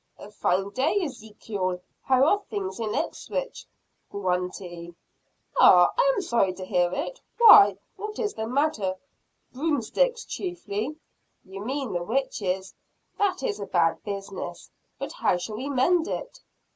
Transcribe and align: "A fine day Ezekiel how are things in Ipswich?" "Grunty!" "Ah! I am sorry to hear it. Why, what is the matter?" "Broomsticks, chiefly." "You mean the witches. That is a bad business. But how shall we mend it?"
"A 0.17 0.31
fine 0.31 0.71
day 0.71 0.99
Ezekiel 1.03 1.79
how 2.01 2.25
are 2.25 2.39
things 2.49 2.79
in 2.79 2.95
Ipswich?" 2.95 3.67
"Grunty!" 4.09 4.95
"Ah! 5.59 5.91
I 5.95 6.11
am 6.15 6.23
sorry 6.23 6.53
to 6.53 6.65
hear 6.65 6.91
it. 6.91 7.21
Why, 7.37 7.77
what 7.97 8.17
is 8.17 8.33
the 8.33 8.47
matter?" 8.47 8.95
"Broomsticks, 9.53 10.25
chiefly." 10.25 10.95
"You 11.45 11.63
mean 11.63 11.93
the 11.93 12.01
witches. 12.01 12.73
That 13.19 13.43
is 13.43 13.59
a 13.59 13.67
bad 13.67 14.03
business. 14.03 14.71
But 14.97 15.11
how 15.13 15.37
shall 15.37 15.57
we 15.57 15.69
mend 15.69 16.07
it?" 16.07 16.41